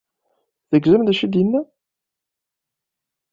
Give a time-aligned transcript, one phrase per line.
[0.69, 1.61] Tegzam d acu ay d-yenna?